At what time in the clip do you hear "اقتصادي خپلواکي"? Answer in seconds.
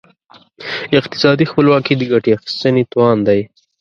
0.99-1.93